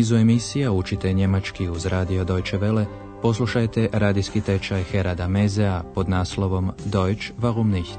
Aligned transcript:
nizu 0.00 0.16
emisija 0.16 0.72
učite 0.72 1.12
njemački 1.12 1.68
uz 1.68 1.86
radio 1.86 2.24
Deutsche 2.24 2.58
Welle, 2.58 2.84
poslušajte 3.22 3.88
radijski 3.92 4.40
tečaj 4.40 4.82
Herada 4.82 5.28
Mezea 5.28 5.82
pod 5.94 6.08
naslovom 6.08 6.70
Deutsch 6.84 7.32
warum 7.38 7.70
nicht? 7.70 7.98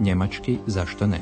Njemački 0.00 0.58
zašto 0.66 1.06
ne? 1.06 1.18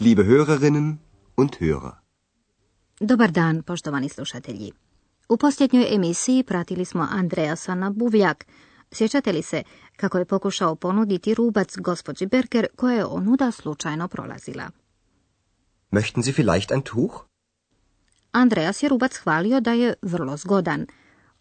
Liebe 0.00 0.22
Hörerinnen 0.22 0.96
und 1.36 1.50
Hörer. 1.60 1.92
Dobar 3.00 3.30
dan, 3.30 3.62
poštovani 3.62 4.08
slušatelji. 4.08 4.72
U 5.28 5.36
posljednjoj 5.36 5.94
emisiji 5.94 6.42
pratili 6.42 6.84
smo 6.84 7.08
Andreasa 7.10 7.74
na 7.74 7.90
buvljak. 7.90 8.46
Sjećate 8.92 9.32
li 9.32 9.42
se 9.42 9.62
kako 9.96 10.18
je 10.18 10.24
pokušao 10.24 10.74
ponuditi 10.74 11.34
rubac 11.34 11.76
gospođi 11.76 12.26
Berger 12.26 12.66
koja 12.76 12.96
je 12.96 13.04
onuda 13.04 13.50
slučajno 13.50 14.08
prolazila? 14.08 14.70
Möchten 15.90 16.22
Sie 16.22 16.32
vielleicht 16.32 16.70
ein 16.70 16.82
Tuch? 16.82 17.14
Andreas 18.32 18.82
je 18.82 18.88
rubac 18.88 19.16
hvalio 19.16 19.60
da 19.60 19.72
je 19.72 19.94
vrlo 20.02 20.36
zgodan. 20.36 20.86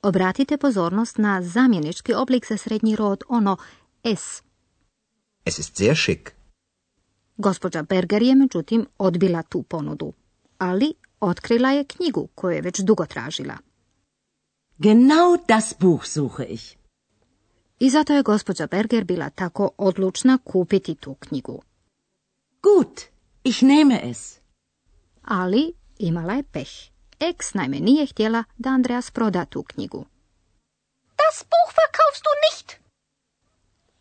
Obratite 0.01 0.57
pozornost 0.57 1.17
na 1.17 1.41
zamjenički 1.41 2.13
oblik 2.13 2.47
za 2.47 2.57
srednji 2.57 2.95
rod, 2.95 3.23
ono 3.27 3.57
S. 4.03 4.43
Es 5.45 5.59
ist 5.59 5.75
sehr 5.77 5.95
schick. 5.95 6.31
Gospođa 7.37 7.83
Berger 7.83 8.21
je 8.21 8.35
međutim 8.35 8.85
odbila 8.97 9.43
tu 9.43 9.63
ponudu, 9.63 10.13
ali 10.57 10.93
otkrila 11.19 11.71
je 11.71 11.85
knjigu 11.85 12.27
koju 12.35 12.55
je 12.55 12.61
već 12.61 12.79
dugo 12.79 13.05
tražila. 13.05 13.57
Genau 14.79 15.37
das 15.47 15.73
Buch 15.79 16.05
suche 16.05 16.43
ich. 16.43 16.78
I 17.79 17.89
zato 17.89 18.13
je 18.13 18.23
gospođa 18.23 18.67
Berger 18.67 19.03
bila 19.03 19.29
tako 19.29 19.69
odlučna 19.77 20.37
kupiti 20.43 20.95
tu 20.95 21.13
knjigu. 21.13 21.61
Gut, 22.63 23.01
ich 23.43 23.61
nehme 23.61 24.01
es. 24.03 24.39
Ali 25.23 25.73
imala 25.97 26.33
je 26.33 26.43
peh. 26.43 26.69
Ex 27.19 27.53
naime 27.53 27.79
nije 27.79 28.05
htjela 28.05 28.43
da 28.57 28.69
Andreas 28.69 29.11
proda 29.11 29.45
tu 29.45 29.63
knjigu. 29.63 30.05
Das 31.17 31.43
Buch 31.43 31.75
verkaufst 31.79 32.23
du 32.23 32.31
nicht. 32.47 32.79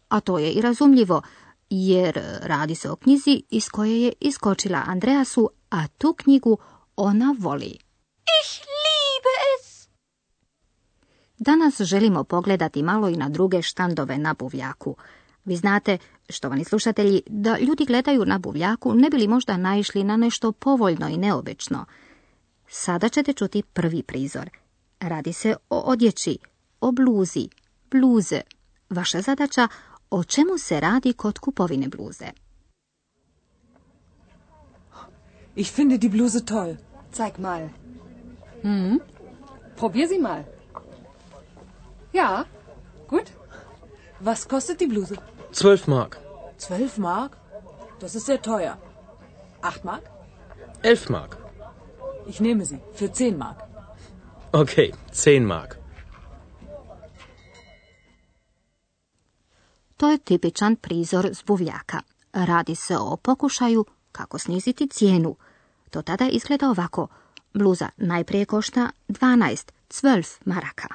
A 0.09 0.21
to 0.21 0.39
je 0.39 0.53
i 0.53 0.61
razumljivo, 0.61 1.23
jer 1.71 2.21
radi 2.43 2.75
se 2.75 2.91
o 2.91 2.97
knjizi 2.97 3.43
iz 3.51 3.69
koje 3.69 4.03
je 4.03 4.13
iskočila 4.21 4.83
Andreasu, 4.87 5.51
a 5.71 5.89
tu 5.89 6.15
knjigu 6.15 6.59
ona 6.97 7.35
voli. 7.39 7.79
Ich. 8.43 8.68
Danas 11.39 11.81
želimo 11.81 12.25
pogledati 12.25 12.83
malo 12.83 13.09
i 13.09 13.17
na 13.17 13.29
druge 13.29 13.63
štandove 13.63 14.19
na 14.19 14.35
buvljaku. 14.35 14.97
Vi 15.45 15.57
znate, 15.57 15.99
štovani 16.29 16.65
slušatelji, 16.65 17.23
da 17.27 17.59
ljudi 17.59 17.85
gledaju 17.85 18.25
na 18.25 18.39
buvljaku 18.39 18.95
ne 18.95 19.11
bili 19.11 19.29
možda 19.29 19.57
naišli 19.57 20.05
na 20.05 20.17
nešto 20.17 20.53
povoljno 20.53 21.09
i 21.09 21.17
neobično. 21.17 21.85
Sada 22.69 23.09
ćete 23.09 23.33
čuti 23.33 23.63
prvi 23.63 24.03
prizor. 24.03 24.51
Radi 25.01 25.33
se 25.33 25.57
o 25.71 25.79
odjeći, 25.79 26.39
o 26.81 26.93
bluzi, 26.93 27.49
bluze. 27.91 28.41
Vaša 28.91 29.21
zadaća 29.21 29.69
o 30.11 30.25
čemu 30.25 30.59
se 30.59 30.81
radi 30.81 31.13
kod 31.13 31.39
kupovine 31.39 31.89
bluze. 31.89 32.27
Ich 35.57 35.75
finde 35.75 35.99
die 35.99 36.11
Bluse 36.11 36.45
toll. 36.45 36.77
Zeig 37.17 37.39
mal. 37.39 37.69
Hm? 38.63 38.99
Probier 39.77 40.09
sie 40.09 40.21
mal. 40.21 40.58
Ja, 42.13 42.45
gut. 43.09 43.33
Was 44.21 44.49
kostet 44.49 44.81
die 44.81 44.87
Bluse? 44.87 45.17
12 45.53 45.87
Mark. 45.87 46.19
12 46.59 46.99
Mark? 46.99 47.37
Das 48.01 48.15
ist 48.15 48.27
sehr 48.27 48.43
teuer. 48.43 48.77
8 49.63 49.85
Mark? 49.85 50.03
11 50.83 51.11
Mark. 51.11 51.37
Ich 52.27 52.41
nehme 52.41 52.65
sie. 52.65 52.81
Für 52.95 53.13
10 53.13 53.39
Mark. 53.39 53.63
Okay, 54.53 54.93
10 55.13 55.45
Mark. 55.47 55.79
To 59.97 60.09
je 60.09 60.19
tipičan 60.19 60.77
prizor 60.77 61.29
zbuvljaka. 61.33 62.01
Radi 62.33 62.75
se 62.75 62.97
o 62.97 63.17
pokušaju 63.17 63.85
kako 64.13 64.39
sniziti 64.39 64.89
cijenu. 64.89 65.37
To 65.91 66.03
tada 66.03 66.29
izgleda 66.29 66.71
ovako. 66.71 67.09
Bluza 67.55 67.89
najprije 67.97 68.45
košta 68.45 68.91
12, 69.09 69.73
12 69.91 70.39
maraka. 70.45 70.89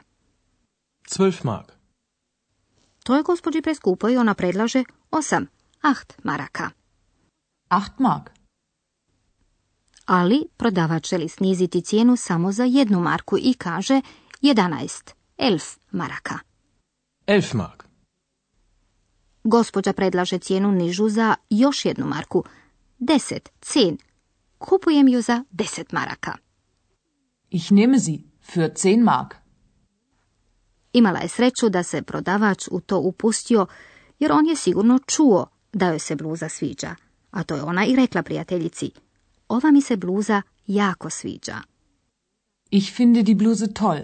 12 1.10 1.46
Mark. 1.46 1.72
To 3.04 3.16
je 3.16 3.24
gospođi 3.24 3.62
preskupo 3.62 4.10
i 4.10 4.18
ona 4.18 4.34
predlaže 4.34 4.84
8, 5.12 5.46
8 5.84 5.96
maraka. 6.24 6.70
8 7.70 7.90
Mark. 7.98 8.30
Ali 10.06 10.46
prodavač 10.58 11.10
želi 11.10 11.30
sniziti 11.30 11.82
cijenu 11.82 12.16
samo 12.16 12.52
za 12.52 12.64
jednu 12.64 13.00
marku 13.00 13.38
i 13.38 13.54
kaže 13.54 14.02
11, 14.42 15.14
11 15.38 15.78
maraka. 15.92 16.40
11 17.28 17.56
Mark. 17.56 17.84
Gospođa 19.44 19.94
predlaže 19.94 20.38
cijenu 20.38 20.72
nižu 20.72 21.10
za 21.10 21.36
još 21.50 21.86
jednu 21.86 22.06
marku. 22.06 22.44
10, 23.00 23.40
10. 23.62 23.98
Kupujem 24.58 25.08
ju 25.08 25.22
za 25.22 25.44
10 25.52 25.94
maraka. 25.94 26.38
Ich 27.50 27.72
nehme 27.72 28.00
sie. 28.00 28.20
Für 28.42 28.74
10 28.74 29.04
Mark. 29.04 29.43
Imala 30.94 31.20
je 31.20 31.28
sreću 31.28 31.70
da 31.70 31.84
se 31.84 32.02
prodavač 32.02 32.68
u 32.72 32.80
to 32.80 33.00
upustio, 33.00 33.66
jer 34.20 34.32
on 34.32 34.46
je 34.48 34.56
sigurno 34.56 35.00
čuo 35.08 35.48
da 35.74 35.88
joj 35.88 36.00
se 36.00 36.16
bluza 36.16 36.50
sviđa. 36.50 36.96
A 37.32 37.44
to 37.44 37.56
je 37.56 37.64
ona 37.64 37.86
i 37.86 37.96
rekla 37.96 38.24
prijateljici. 38.24 38.92
Ova 39.48 39.72
mi 39.72 39.82
se 39.82 39.98
bluza 39.98 40.42
jako 40.68 41.10
sviđa. 41.10 41.56
Ich 42.72 42.96
finde 42.96 43.24
die 43.24 43.36
Bluse 43.36 43.74
toll. 43.74 44.00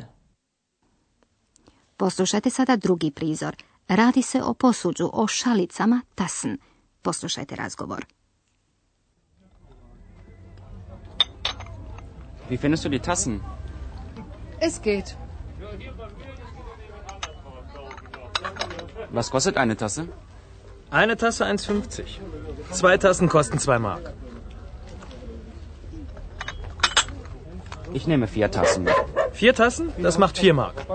Poslušajte 1.97 2.50
sada 2.50 2.75
drugi 2.75 3.11
prizor. 3.11 3.56
Radi 3.88 4.21
se 4.21 4.41
o 4.44 4.53
posuđu, 4.53 5.09
o 5.13 5.27
šalicama 5.27 6.01
tasn. 6.16 6.50
Poslušajte 7.01 7.56
razgovor. 7.56 8.06
Wie 12.50 12.57
findest 12.57 12.83
du 12.83 12.89
die 12.89 13.00
Tassen? 13.00 13.39
Es 14.61 14.79
geht. 14.83 15.16
Was 19.11 19.29
kostet 19.31 19.57
eine 19.57 19.75
Tasse? 19.75 20.07
Eine 20.91 21.15
Tasse 21.17 21.45
1,50. 21.45 22.03
Zwei 22.71 22.97
Tassen 22.97 23.29
kosten 23.29 23.59
2 23.59 23.79
Mark. 23.79 24.13
Ich 27.93 28.07
nehme 28.07 28.27
vier 28.27 28.51
Tassen. 28.51 28.88
Vier 29.33 29.53
Tassen? 29.53 29.93
Das 29.97 30.17
macht 30.17 30.38
4 30.38 30.53
Mark. 30.53 30.85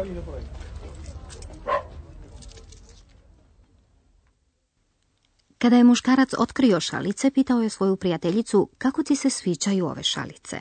Kada 5.58 5.76
je 5.76 5.84
muškarac 5.84 6.34
otkrio 6.38 6.80
šalice, 6.80 7.30
pitao 7.30 7.60
je 7.60 7.70
svoju 7.70 7.96
prijateljicu 7.96 8.68
kako 8.78 9.02
ti 9.02 9.16
se 9.16 9.30
sviđaju 9.30 9.86
ove 9.86 10.02
šalice. 10.02 10.60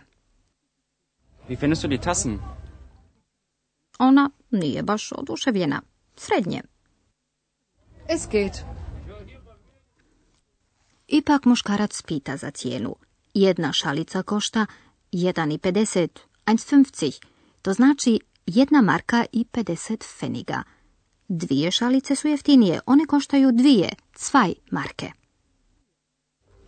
Wie 1.49 1.59
findest 1.59 1.81
du 1.81 1.87
die 1.87 2.01
Tassen? 2.01 2.39
Ona 3.99 4.29
nije 4.51 4.83
baš 4.83 5.11
oduševljena. 5.11 5.81
Srednje. 6.15 6.61
Es 8.07 8.27
geht. 8.31 8.65
Ipak 11.07 11.45
muškarac 11.45 12.01
pita 12.01 12.37
za 12.37 12.51
cijenu. 12.51 12.95
Jedna 13.33 13.73
šalica 13.73 14.23
košta 14.23 14.65
1,50, 15.11 16.07
1,50. 16.45 17.21
To 17.61 17.73
znači 17.73 18.19
jedna 18.45 18.81
marka 18.81 19.25
i 19.31 19.45
50 19.51 20.19
feniga. 20.19 20.63
Dvije 21.27 21.71
šalice 21.71 22.15
su 22.15 22.27
jeftinije, 22.27 22.79
one 22.85 23.05
koštaju 23.05 23.51
dvije, 23.51 23.89
cvaj 24.15 24.53
marke. 24.71 25.11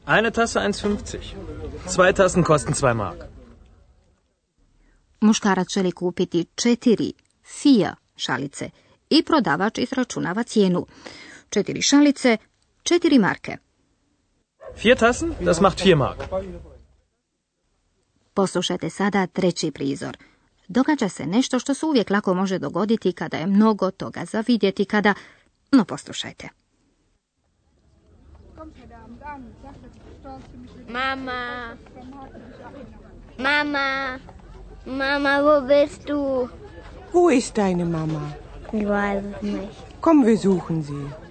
Eine 0.07 0.31
Tasse 0.31 0.59
1,50. 0.59 1.17
Zwei 1.87 2.13
Tassen 2.13 2.43
kosten 2.43 2.73
2 2.73 2.93
Mark. 2.93 3.17
Muškarac 5.21 5.73
želi 5.73 5.91
kupiti 5.91 6.45
četiri, 6.55 7.13
fija 7.43 7.95
šalice 8.15 8.69
i 9.09 9.23
prodavač 9.23 9.77
izračunava 9.77 10.43
cijenu. 10.43 10.85
Četiri 11.55 11.81
šalice, 11.81 12.37
četiri 12.83 13.19
marke. 13.19 13.57
Vier 14.83 14.97
Tassen? 14.97 15.33
Das 15.39 15.61
macht 15.61 15.79
4 15.79 15.95
Mark. 15.95 16.23
Poslušajte 18.33 18.89
sada 18.89 19.27
treći 19.27 19.71
prizor. 19.71 20.17
Događa 20.67 21.09
se 21.09 21.25
nešto 21.25 21.59
što 21.59 21.73
se 21.73 21.85
uvijek 21.85 22.09
lako 22.09 22.33
može 22.33 22.59
dogoditi 22.59 23.11
kada 23.11 23.37
je 23.37 23.47
mnogo 23.47 23.91
toga 23.91 24.25
za 24.25 24.43
vidjeti, 24.47 24.85
kada... 24.85 25.13
No, 25.71 25.85
poslušajte. 25.85 26.49
Mama. 30.89 31.77
Mama. 33.37 34.19
Mama, 34.85 35.39
wo 35.41 35.67
bist 35.67 36.07
du? 36.07 36.49
Wo 37.13 37.37
ist 37.39 37.55
deine 37.55 37.85
Mama? 37.85 38.31
Ich 38.73 38.87
weiß 38.87 39.23
es 39.35 39.41
nicht. 39.41 39.85
Komm, 40.01 40.25
wir 40.25 40.37
suchen 40.37 40.83
sie. 40.83 41.24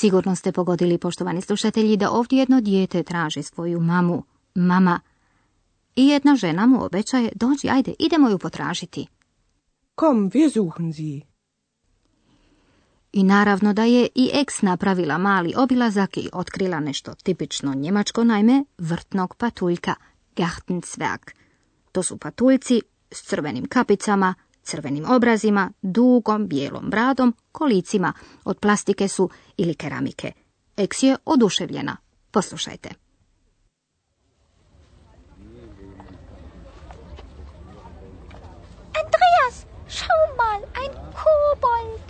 Sigurno 0.00 0.36
ste 0.36 0.52
pogodili, 0.52 0.98
poštovani 0.98 1.42
slušatelji, 1.42 1.96
da 1.96 2.10
ovdje 2.10 2.38
jedno 2.38 2.60
dijete 2.60 3.02
traži 3.02 3.42
svoju 3.42 3.80
mamu, 3.80 4.22
mama. 4.54 5.00
I 5.96 6.08
jedna 6.08 6.36
žena 6.36 6.66
mu 6.66 6.84
obećaje, 6.84 7.30
dođi, 7.34 7.68
ajde, 7.70 7.94
idemo 7.98 8.28
ju 8.28 8.38
potražiti. 8.38 9.06
Komm, 9.94 10.30
wir 10.30 10.52
suchen 10.52 10.92
sie. 10.92 11.20
I 13.12 13.22
naravno 13.22 13.72
da 13.72 13.84
je 13.84 14.08
i 14.14 14.30
eks 14.34 14.62
napravila 14.62 15.18
mali 15.18 15.54
obilazak 15.56 16.16
i 16.16 16.28
otkrila 16.32 16.80
nešto 16.80 17.14
tipično 17.14 17.74
njemačko, 17.74 18.24
naime 18.24 18.64
vrtnog 18.78 19.34
patuljka, 19.36 19.94
Gartenzwerg. 20.36 21.30
To 21.92 22.02
su 22.02 22.18
patuljci 22.18 22.82
s 23.10 23.22
crvenim 23.22 23.68
kapicama, 23.68 24.34
crvenim 24.70 25.04
obrazima, 25.10 25.70
dugom 25.82 26.48
bijelom 26.48 26.90
bradom, 26.90 27.34
kolicima, 27.52 28.12
od 28.44 28.58
plastike 28.58 29.08
su 29.08 29.30
ili 29.56 29.74
keramike. 29.74 30.32
Eks 30.76 31.02
je 31.02 31.16
oduševljena. 31.24 31.96
Poslušajte. 32.30 32.90
Andreas, 39.00 39.66
schau 39.88 40.22
mal, 40.36 40.60
ein 40.82 40.92
Kobold. 41.20 42.00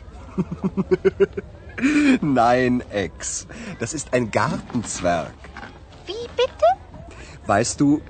Nein, 2.22 2.82
Ex. 2.90 3.46
Das 3.78 3.94
ist 3.94 4.12
ein 4.12 4.30
Gartenzwerg. 4.30 5.34
Wie 6.06 6.28
bitte? 6.36 6.66
Weißt 7.46 7.80
du, 7.80 8.00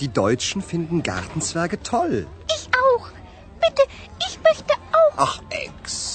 die 0.00 0.08
Deutschen 0.08 0.62
finden 0.62 1.02
Gartenzwerge 1.02 1.80
toll. 1.82 2.26
Bitte, 3.64 3.82
ich 4.28 4.38
möchte 4.46 4.74
auch. 4.92 5.14
Ach, 5.16 5.40
Ex. 5.50 6.14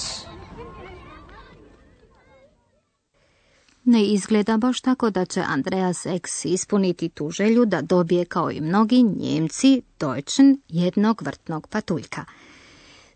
Ne 3.84 4.04
izgleda 4.04 4.56
baš 4.56 4.80
tako 4.80 5.10
da 5.10 5.24
će 5.24 5.40
Andreas 5.40 6.06
X 6.06 6.44
ispuniti 6.44 7.08
tu 7.08 7.30
želju 7.30 7.64
da 7.64 7.82
dobije 7.82 8.24
kao 8.24 8.50
i 8.50 8.60
mnogi 8.60 9.02
Njemci 9.02 9.82
Deutschen 10.00 10.60
jednog 10.68 11.22
vrtnog 11.22 11.66
patuljka. 11.68 12.24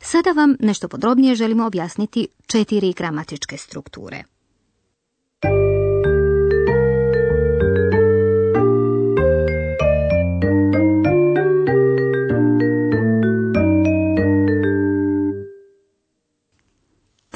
Sada 0.01 0.31
vam 0.31 0.57
nešto 0.61 0.89
podrobnije 0.89 1.35
želimo 1.35 1.67
objasniti 1.67 2.29
četiri 2.47 2.93
gramatičke 2.93 3.57
strukture. 3.57 4.25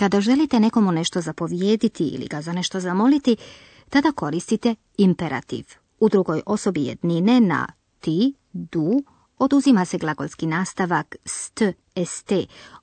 Kada 0.08 0.20
želite 0.20 0.60
nekomu 0.60 0.92
nešto 0.92 1.20
zapovijediti 1.20 2.04
ili 2.04 2.26
ga 2.26 2.42
za 2.42 2.52
nešto 2.52 2.80
zamoliti, 2.80 3.36
tada 3.88 4.12
koristite 4.12 4.74
imperativ. 4.98 5.64
U 6.00 6.08
drugoj 6.08 6.42
osobi 6.46 6.84
jednine 6.84 7.40
na 7.40 7.66
ti, 8.00 8.34
du, 8.52 9.02
oduzima 9.38 9.84
se 9.84 9.98
glagolski 9.98 10.46
nastavak 10.46 11.16
st, 11.24 11.62
st, 12.06 12.32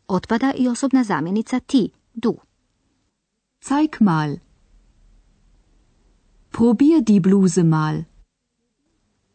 otpada 0.08 0.54
i 0.58 0.68
osobna 0.68 1.04
zamjenica 1.04 1.60
ti, 1.60 1.90
du. 2.14 2.38
Zeig 3.70 3.96
mal. 4.00 4.36
Probier 6.52 7.02
die 7.02 7.20
Bluse 7.20 7.64
mal. 7.64 8.04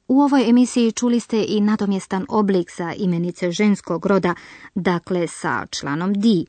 U 0.09 0.21
ovoj 0.21 0.49
emisiji 0.49 0.93
čuli 0.93 1.21
ste 1.21 1.45
i 1.49 1.61
nadomjestan 1.61 2.27
oblik 2.29 2.71
za 2.77 2.93
imenice 2.93 3.51
ženskog 3.51 4.07
roda, 4.07 4.35
dakle 4.75 5.27
sa 5.27 5.67
članom 5.71 6.13
di. 6.13 6.47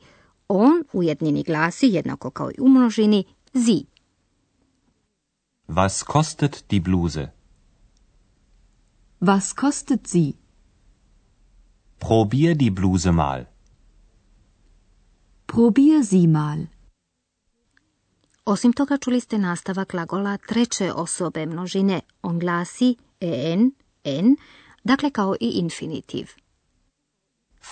On 0.53 0.83
u 0.93 1.03
jednini 1.03 1.43
glasi, 1.43 1.87
jednako 1.87 2.29
kao 2.29 2.51
i 2.51 2.61
u 2.61 2.67
množini, 2.67 3.23
zi. 3.53 3.85
Was 5.67 6.03
kostet 6.03 6.65
die 6.69 6.81
Bluse? 6.81 7.31
Was 9.21 9.53
kostet 9.53 10.07
sie? 10.07 10.33
Probier 11.99 12.57
die 12.57 12.71
Bluse 12.71 13.11
mal. 13.11 13.45
Probier 15.45 16.05
sie 16.05 16.27
mal. 16.27 16.57
Osim 18.45 18.73
toga 18.73 18.97
čuli 18.97 19.19
ste 19.19 19.37
nastavak 19.37 19.91
glagola 19.91 20.37
treće 20.37 20.93
osobe 20.93 21.45
množine. 21.45 22.01
On 22.21 22.39
glasi 22.39 22.95
en, 23.19 23.71
en, 24.03 24.35
dakle 24.83 25.11
kao 25.11 25.35
i 25.39 25.49
infinitiv. 25.49 26.27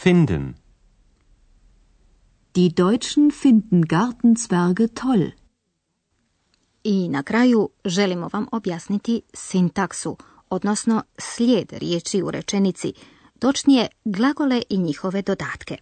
Finden. 0.04 0.54
Die 2.56 2.70
Deutschen 2.70 3.32
finden 3.32 3.82
Gartenzwerge 3.82 4.88
toll. 4.88 5.32
I 6.84 7.10
na 7.10 7.24
kraju 7.24 7.70
želimo 7.86 8.30
vam 8.34 8.48
objasniti 8.52 9.22
sintaksu, 9.34 10.18
odnosno 10.50 11.04
slijed 11.18 11.74
riječi 11.74 12.22
u 12.22 12.32
rečenici, 12.32 12.94
točnije 13.40 13.88
glagole 14.06 14.62
i 14.70 14.78
njihove 14.78 15.22
dodatke. 15.22 15.78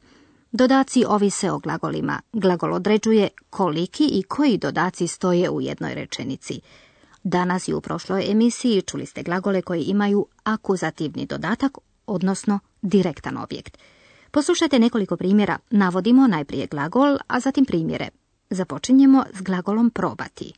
Dodaci 0.52 1.04
ovise 1.08 1.52
o 1.52 1.60
glagolima. 1.60 2.22
Glagol 2.34 2.74
određuje 2.74 3.30
koliki 3.50 4.10
i 4.13 4.24
koji 4.24 4.58
dodaci 4.58 5.08
stoje 5.08 5.50
u 5.50 5.62
jednoj 5.62 5.96
rečenici. 5.96 6.62
Danas 7.24 7.68
i 7.68 7.74
u 7.74 7.81
prošloj 7.81 8.31
emisiji 8.31 8.81
čuli 8.81 9.06
ste 9.06 9.24
glagole 9.24 9.62
koji 9.62 9.84
imaju 9.84 10.28
akuzativni 10.44 11.25
dodatak, 11.25 11.78
odnosno 12.08 12.60
direktan 12.81 13.38
objekt. 13.38 13.78
Poslušajte 14.38 14.80
nekoliko 14.80 15.18
primjera. 15.18 15.57
Navodimo 15.69 16.28
najprije 16.28 16.68
glagol, 16.68 17.18
a 17.28 17.39
zatim 17.39 17.66
primjere. 17.66 18.10
Započinjemo 18.50 19.24
s 19.34 19.42
glagolom 19.42 19.89
probati. 19.89 20.54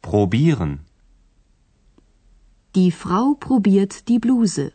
Probieren. 0.00 0.78
Die 2.74 2.90
Frau 2.90 3.38
probiert 3.40 4.06
die 4.06 4.18
Bluse. 4.18 4.70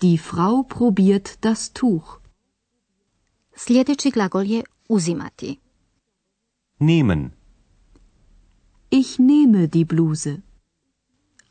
Die 0.00 0.18
Frau 0.18 0.64
probiert 0.68 1.28
das 1.42 1.70
Tuch. 1.70 2.20
Sljedeći 3.56 4.10
glagol 4.10 4.46
je 4.46 4.62
uzimati. 4.88 5.58
Nehmen. 6.78 7.30
Ich 8.90 9.18
nehme 9.18 9.66
die 9.66 9.84
Bluse. 9.84 10.36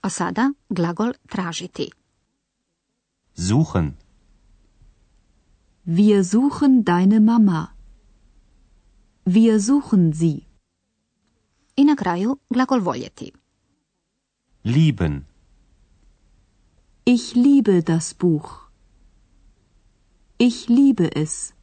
A 0.02 0.10
sada 0.10 0.54
glagol 0.70 1.14
tražiti. 1.30 1.92
Suchen. 3.36 4.07
Wir 5.90 6.26
suchen 6.26 6.84
deine 6.84 7.22
Mama. 7.22 7.74
Wir 9.24 9.58
suchen 9.62 10.12
sie. 10.12 10.46
I 11.78 11.86
na 11.86 11.96
kraju 11.96 12.36
glagol 12.50 12.82
voljeti. 12.82 13.32
Lieben. 14.64 15.26
Ich 17.06 17.36
liebe 17.36 17.84
das 17.84 18.14
Buch. 18.14 18.68
Ich 20.38 20.68
liebe 20.68 21.16
es. 21.16 21.54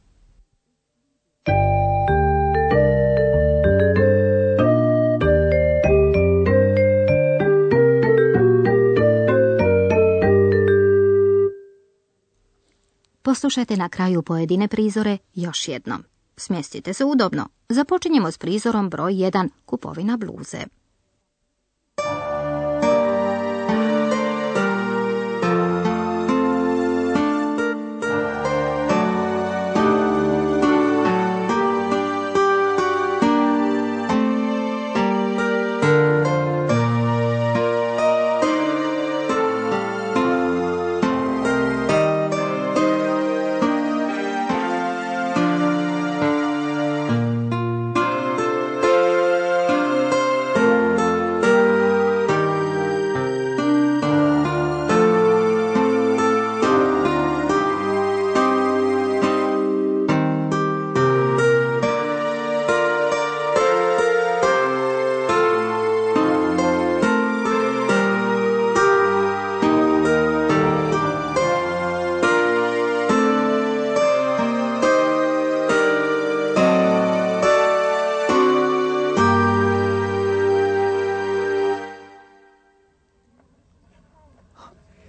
Poslušajte 13.35 13.77
na 13.77 13.89
kraju 13.89 14.21
pojedine 14.21 14.67
prizore 14.67 15.17
još 15.33 15.67
jednom. 15.67 16.03
Smjestite 16.37 16.93
se 16.93 17.05
udobno. 17.05 17.47
Započinjemo 17.69 18.31
s 18.31 18.37
prizorom 18.37 18.89
broj 18.89 19.13
1, 19.13 19.49
kupovina 19.65 20.17
bluze. 20.17 20.57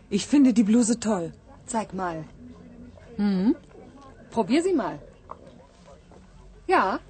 Ich 0.09 0.27
finde 0.27 0.53
die 0.53 0.63
Bluse 0.63 1.01
toll. 1.01 1.33
Zeig 1.67 1.93
mal. 1.95 2.25
Mhm. 3.17 3.57
Probier 4.31 4.63
sie 4.63 4.73
mal. 4.73 4.99
Ja, 6.67 7.01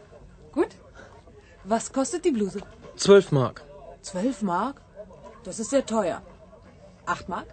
gut. 0.52 0.68
Was 1.64 1.92
kostet 1.92 2.24
die 2.24 2.30
Bluse? 2.30 2.60
Zwölf 2.96 3.32
Mark. 3.32 3.64
Zwölf 4.02 4.42
Mark? 4.42 4.80
Das 5.44 5.58
ist 5.58 5.70
sehr 5.70 5.84
teuer. 5.84 6.22
Acht 7.06 7.28
Mark? 7.28 7.48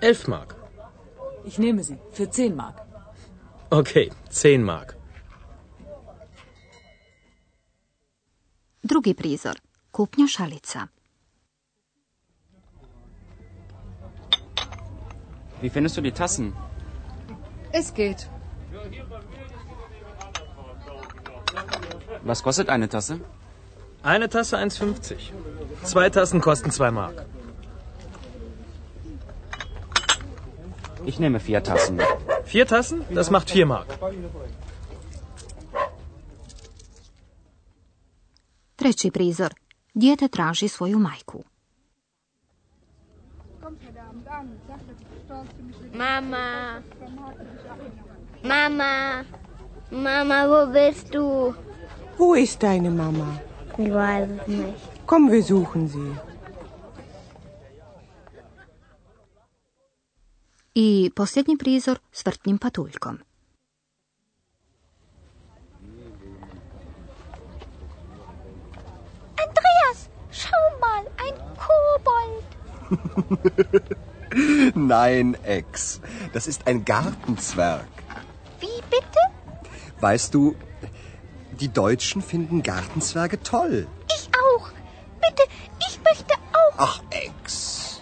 Elf 0.00 0.28
Mark. 0.28 0.56
Ich 1.44 1.58
nehme 1.58 1.82
sie. 1.82 1.98
Für 2.12 2.30
zehn 2.30 2.54
Mark. 2.54 2.82
Okay, 3.70 4.10
zehn 4.28 4.62
Mark. 4.62 4.96
Drugi 8.82 9.14
prizor. 9.14 9.54
Kupnja 9.92 10.26
šalica. 10.26 10.88
Wie 15.60 15.70
findest 15.70 15.96
du 15.96 16.00
die 16.00 16.12
Tassen? 16.12 16.52
Es 17.72 17.92
geht. 17.94 18.28
Was 22.22 22.42
kostet 22.42 22.68
eine 22.68 22.88
Tasse? 22.88 23.20
Eine 24.02 24.28
Tasse 24.28 24.56
1,50. 24.56 25.16
Zwei 25.84 26.10
Tassen 26.10 26.40
kosten 26.40 26.70
zwei 26.70 26.90
Mark. 26.90 27.26
Ich 31.04 31.18
nehme 31.18 31.40
vier 31.40 31.62
Tassen. 31.62 32.00
Vier 32.44 32.66
Tassen? 32.66 33.04
Das 33.14 33.30
macht 33.30 33.50
vier 33.50 33.66
Mark. 33.66 33.88
Treći 38.76 39.10
prizor. 39.10 39.54
Dijete 39.94 40.28
traži 40.28 40.68
svoju 40.68 40.98
majku. 40.98 41.44
Mama. 45.92 46.82
Mama. 48.42 49.24
Mama, 49.90 50.38
wo 50.48 50.72
bist 50.72 51.14
du? 51.14 51.54
Wo 52.18 52.34
ist 52.34 52.62
deine 52.62 52.90
Mama? 52.90 53.40
Ich 53.78 53.92
weiß 53.92 54.28
es 54.30 54.46
nicht. 54.48 55.06
Komm, 55.06 55.30
wir 55.30 55.42
suchen 55.42 55.88
sie. 55.88 56.16
I 60.74 61.10
posljednji 61.14 61.56
prizor 61.56 61.98
s 62.12 62.22
vrtnim 62.26 62.58
patuljkom. 62.58 63.18
Andreas, 69.44 70.08
schau 70.30 70.64
mal, 70.80 71.04
ein 71.24 71.36
Kobold. 71.62 72.44
Nein, 74.74 75.36
Ex. 75.42 76.00
Das 76.32 76.46
ist 76.46 76.66
ein 76.66 76.84
Gartenzwerg. 76.84 77.88
Wie 78.60 78.80
bitte? 78.90 79.20
Weißt 80.00 80.34
du, 80.34 80.54
die 81.58 81.68
Deutschen 81.68 82.22
finden 82.22 82.62
Gartenzwerge 82.62 83.42
toll. 83.42 83.86
Ich 84.16 84.28
auch. 84.28 84.70
Bitte, 85.20 85.42
ich 85.88 86.00
möchte 86.02 86.34
auch. 86.52 86.74
Ach, 86.76 87.02
Ex. 87.10 88.00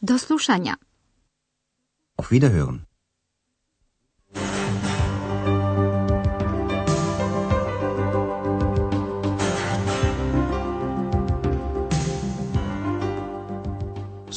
Do. 0.00 0.16
Auf 2.16 2.30
Wiederhören. 2.30 2.87